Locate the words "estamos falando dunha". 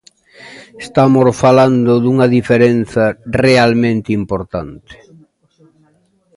0.85-2.27